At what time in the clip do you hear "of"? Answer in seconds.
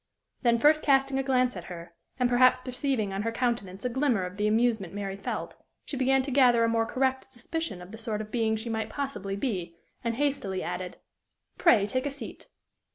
4.25-4.37, 7.83-7.91, 8.19-8.31